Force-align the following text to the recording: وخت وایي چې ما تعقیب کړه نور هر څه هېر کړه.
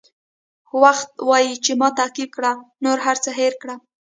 وخت 0.81 1.09
وایي 1.29 1.53
چې 1.65 1.71
ما 1.79 1.89
تعقیب 1.99 2.29
کړه 2.37 2.51
نور 2.83 2.97
هر 3.05 3.17
څه 3.23 3.29
هېر 3.39 3.53
کړه. 3.61 3.75